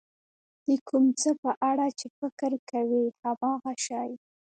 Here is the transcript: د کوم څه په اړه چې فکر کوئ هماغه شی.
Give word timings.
د 0.67 0.69
کوم 0.87 1.05
څه 1.21 1.29
په 1.41 1.51
اړه 1.69 1.87
چې 1.99 2.07
فکر 2.19 2.51
کوئ 2.69 3.01
هماغه 3.21 3.73
شی. 3.85 4.11